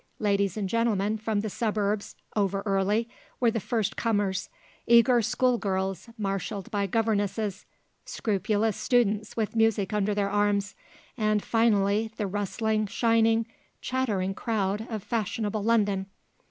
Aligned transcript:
Ladies 0.17 0.57
and 0.57 0.67
gentlemen 0.67 1.15
from 1.19 1.41
the 1.41 1.49
suburbs, 1.51 2.15
over 2.35 2.63
early, 2.65 3.07
were 3.39 3.51
the 3.51 3.59
first 3.59 3.95
comers; 3.95 4.49
eager 4.87 5.21
schoolgirls 5.21 6.09
marshalled 6.17 6.71
by 6.71 6.87
governesses; 6.87 7.67
scrupulous 8.05 8.75
students 8.75 9.37
with 9.37 9.55
music 9.55 9.93
under 9.93 10.15
their 10.15 10.31
arms, 10.31 10.73
and, 11.17 11.43
finally, 11.43 12.11
the 12.17 12.25
rustling, 12.25 12.87
shining, 12.87 13.45
chattering 13.79 14.33
crowd 14.33 14.87
of 14.89 15.03
fashionable 15.03 15.61
London. 15.63 16.07